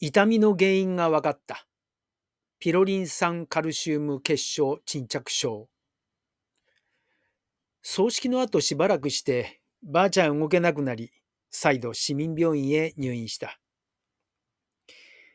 [0.00, 1.66] 痛みの原因が分かった。
[2.60, 5.68] ピロリン酸カルシウム結晶沈着症。
[7.82, 11.10] 葬式の後しばらくして、ばあちゃん動けなくなり、
[11.50, 13.58] 再度市民病院へ入院した。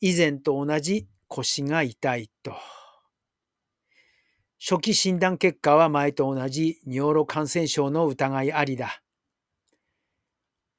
[0.00, 2.54] 以前と同じ腰が痛いと。
[4.60, 9.02] 初期診断結果は前と同じ尿路感染症の疑いありだ。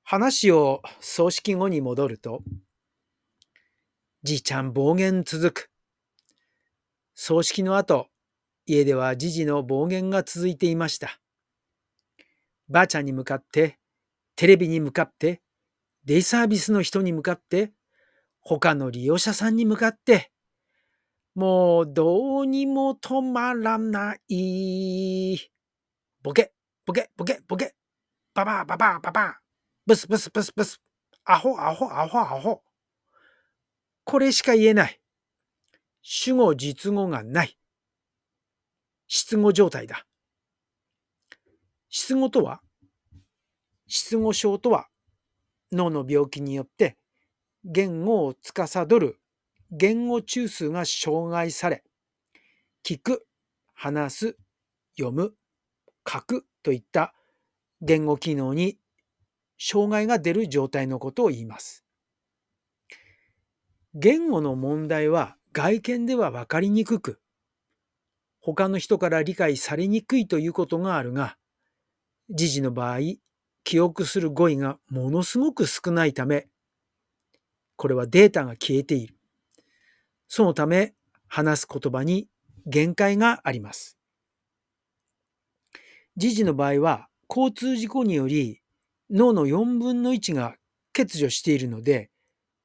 [0.03, 2.41] 話を葬式後に戻ると、
[4.25, 5.69] じいちゃん暴言続く。
[7.13, 8.07] 葬式の後、
[8.65, 11.19] 家ではじじの暴言が続いていました。
[12.67, 13.77] ばあちゃんに向かって、
[14.35, 15.43] テレビに向かって、
[16.05, 17.71] デイサービスの人に向かって、
[18.39, 20.31] 他の利用者さんに向かって、
[21.35, 25.37] もうどうにも止まらない。
[26.23, 26.51] ボケ、
[26.87, 27.75] ボケ、ボケ、ボケ、
[28.33, 29.37] ババア、ババア、ババ、
[29.85, 30.81] ブスブスブスブス、
[31.25, 32.64] アホ、アホ、アホ、アホ。
[34.05, 34.99] これしか言えない。
[36.01, 37.57] 主語、実語がない。
[39.07, 40.05] 失語状態だ。
[41.89, 42.61] 失語とは、
[43.87, 44.87] 失語症とは、
[45.71, 46.97] 脳の病気によって
[47.63, 49.19] 言語を司る
[49.71, 51.83] 言語中枢が障害され、
[52.83, 53.25] 聞く、
[53.73, 54.37] 話す、
[54.97, 55.33] 読む、
[56.07, 57.15] 書くといった
[57.81, 58.77] 言語機能に
[59.59, 61.84] 障害が出る状態のことを言います。
[63.97, 67.21] 言語の問題は外見では分かりにくく、
[68.41, 71.37] 他の人から理解されにくいということがあるが、
[72.29, 72.99] 時事の場合、
[73.63, 76.49] 記憶する語彙がものすごく少ないため、
[77.77, 79.15] これはデータが消えている。
[80.27, 80.93] そのため、
[81.29, 82.27] 話す言葉に
[82.65, 83.97] 限界があります。
[86.17, 88.59] 時事の場合は、交通事故により
[89.09, 90.57] 脳の4分の1が
[90.91, 92.09] 欠如しているので、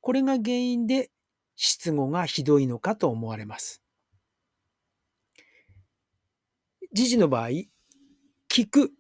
[0.00, 1.10] これが原因で
[1.62, 3.82] 失語がひどいのかと思われます。
[6.94, 7.48] 時事の場合、
[8.48, 8.92] 聞く、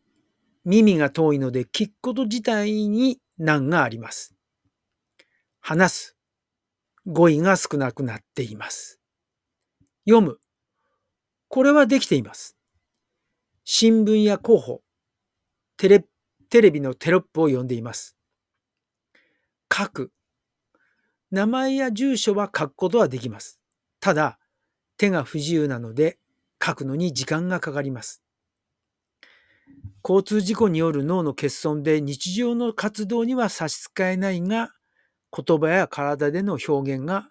[0.66, 4.34] 耳が遠いので聞くこと自体に難があります。
[5.60, 6.16] 話す、
[7.06, 9.00] 語彙が少なくなっています。
[10.06, 10.38] 読む。
[11.48, 12.58] これはできています。
[13.64, 14.82] 新聞や広報、
[15.78, 16.04] テレ
[16.50, 18.18] テレビのテロップを読んでいます。
[19.74, 20.12] 書く。
[21.30, 23.60] 名前や住所は書くことはできます。
[24.00, 24.38] ただ、
[24.96, 26.18] 手が不自由なので
[26.62, 28.22] 書くのに時間がかかります。
[30.02, 34.72] 交通事故による脳の欠損で日常の活動には差し支えないが、
[35.32, 37.28] 言葉や体での表現が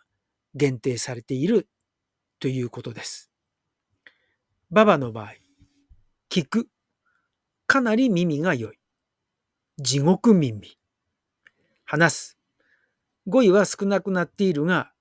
[0.55, 1.67] 限定されている
[2.39, 3.31] ということです。
[4.71, 5.33] ババの場合、
[6.29, 6.67] 聞く。
[7.67, 8.79] かなり耳が良い。
[9.77, 10.77] 地獄耳。
[11.85, 12.38] 話す。
[13.29, 14.91] 語彙は少なくなっているが、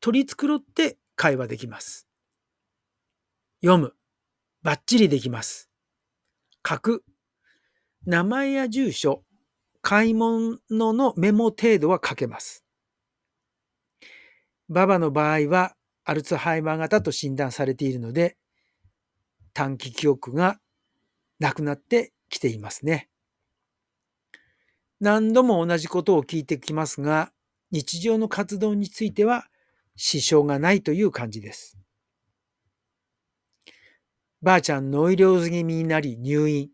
[0.00, 2.06] 取り繕って会話できます。
[3.62, 3.94] 読む。
[4.62, 5.70] バッチリできます。
[6.68, 7.04] 書く。
[8.04, 9.24] 名前や住所、
[9.80, 12.62] 買い物のメモ程度は書けます。
[14.68, 18.36] ババの場合はアルツハイマー型と診断されているので
[19.54, 20.58] 短期記憶が
[21.38, 23.08] なくなってきていますね。
[25.00, 27.32] 何度も同じことを聞いてきますが
[27.70, 29.46] 日常の活動については
[29.96, 31.78] 支障がないという感じです。
[34.40, 36.70] ばあちゃんノイローズ気味になり入院。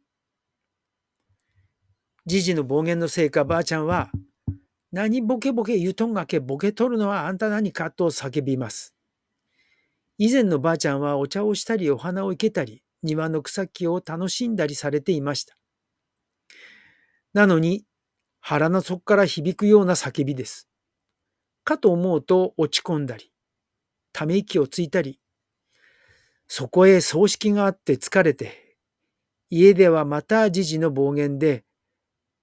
[2.26, 4.10] じじの暴言のせいかばあちゃんは、
[4.92, 8.94] 何ボケボケ言うとんがけボケとるのはあんた何かと叫びます。
[10.18, 15.56] 以前のばあちゃんはお茶をしたりお花を生けたり庭の草木を楽しんだりされていました。
[17.32, 17.84] なのに
[18.40, 20.68] 腹の底から響くような叫びです。
[21.64, 23.32] かと思うと落ち込んだり、
[24.12, 25.18] ため息をついたり、
[26.46, 28.76] そこへ葬式があって疲れて、
[29.50, 31.64] 家ではまたじじの暴言で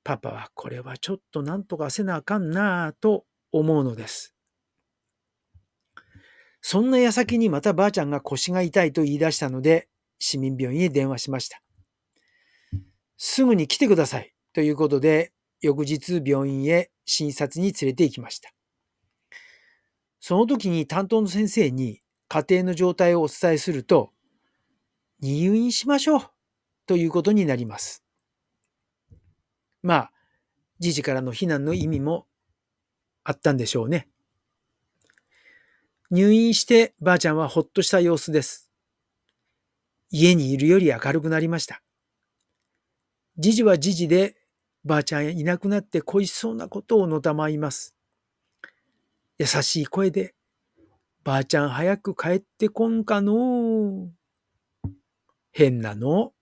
[0.03, 4.35] パパはこれはちょっとなんとかせなあかんなあと思うのです。
[6.61, 9.87] そんな矢先にまたばあちゃんが腰が痛いと言い出したので、
[10.19, 11.61] 市民病院へ電話しました。
[13.17, 18.51] すぐに来てくださいということで、翌日病院へ診察に連れて行きました。
[20.21, 24.11] その時に担当の先生に家庭の状態をお伝えすると、
[25.19, 26.21] 入院しましょう
[26.85, 28.03] ということになります。
[29.81, 30.11] まあ、
[30.79, 32.27] じじからの避難の意味も
[33.23, 34.07] あったんでしょうね。
[36.11, 38.69] 入院してばあちゃんはほっとした様子です。
[40.11, 41.81] 家にいるより明るくなりました。
[43.37, 44.35] じじはじじで
[44.83, 47.95] ばあちゃんいなくなって恋しそうなことをのたまいます。
[49.41, 50.35] 優しい声で、
[51.23, 54.11] ばあちゃん早く帰ってこんかの
[55.51, 56.33] 変なの、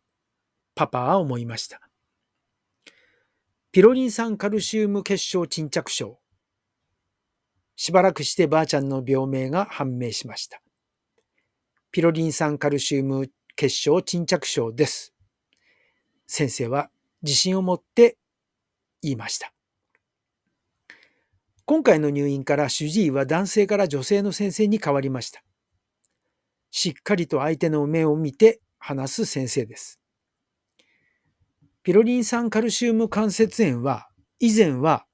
[0.75, 1.79] パパは思いました。
[3.71, 6.19] ピロリン酸カルシウム結晶沈着症。
[7.77, 10.61] しばらくしてばあちゃんの病名が判明しました。
[11.91, 15.13] ピロリン酸カルシウム結晶沈着症です。
[16.27, 16.89] 先生は
[17.21, 18.17] 自信を持って
[19.01, 19.53] 言いました。
[21.69, 25.43] 今回の入院から主治医は男性から女性の先生に変わりました。
[26.71, 29.99] しっかりと相手の目を見て話す先生です。
[31.83, 34.07] ピロリン酸カルシウム関節炎は
[34.39, 35.05] 以前は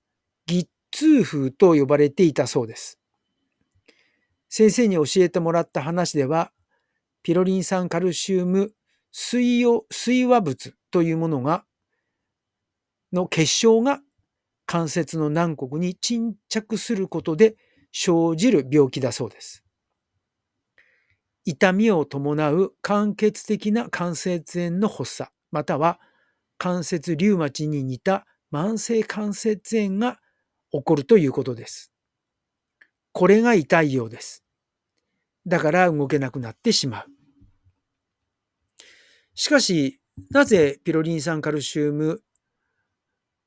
[0.45, 3.01] ギッツー風と呼ばれていたそうです。
[4.47, 6.53] 先生に教えてもらった話では、
[7.21, 8.71] ピロリン酸カルシウム
[9.11, 11.65] 水溶水和物というものが、
[13.11, 13.99] の結晶が
[14.65, 17.55] 関節の軟骨に沈着することで
[17.91, 19.63] 生じる病気だそうです。
[21.45, 25.99] 痛みを伴う間欠的な関節炎の発作、または
[26.57, 30.19] 関節リウマチに似た慢性関節炎が
[30.71, 31.91] 起こるということです。
[33.11, 34.43] これが痛いようです。
[35.45, 37.05] だから動けなくなってしまう。
[39.35, 39.99] しかし、
[40.31, 42.21] なぜピロリン酸カルシウム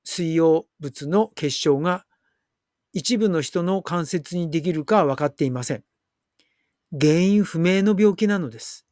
[0.04, 2.06] 水溶物の結晶が
[2.92, 5.84] 一部の人の関節にできるかは分かっていません。
[6.98, 8.86] 原因不明の病気なのです。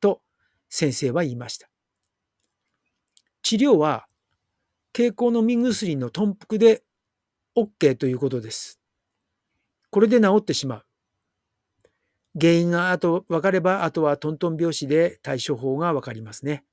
[0.00, 0.20] と
[0.68, 1.68] 先生は言いました。
[3.42, 4.06] 治療は
[4.92, 6.82] 経口のみ薬の豚腹で
[7.56, 8.80] OK ということです。
[9.90, 10.84] これで治ってしまう。
[12.38, 16.64] 原因があと分かれば、あとはトントン拍子で対処法が分かりますね。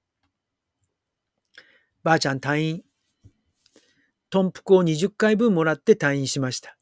[2.04, 2.87] ばあちゃん退院。
[4.30, 6.78] 豚腹を20回分もらって退院しました。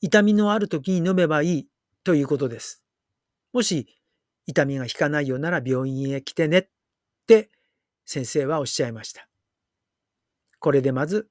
[0.00, 1.68] 痛みのある時に飲めばいい
[2.04, 2.82] ということです。
[3.52, 3.88] もし
[4.46, 6.68] 痛みが引かないようなら病院へ来てねっ
[7.26, 7.50] て
[8.04, 9.28] 先生はおっしゃいました。
[10.58, 11.28] これでまず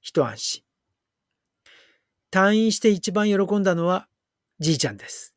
[0.00, 0.62] 一安心。
[2.32, 4.08] 退院して一番喜んだのは
[4.58, 5.34] じいちゃんです。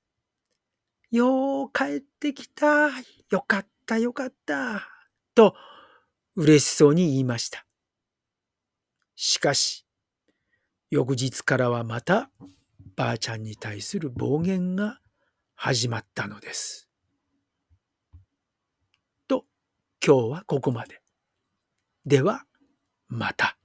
[1.11, 2.89] よう帰ってきた。
[3.29, 4.87] よかったよかった。
[5.35, 5.55] と
[6.35, 7.66] 嬉しそうに言いました。
[9.19, 9.83] しかし、
[10.91, 12.29] 翌日からはまた
[12.95, 14.99] ばあちゃんに対する暴言が
[15.55, 16.87] 始まったのです。
[19.27, 19.45] と、
[20.05, 21.01] 今日はここまで。
[22.05, 22.43] では、
[23.07, 23.56] また。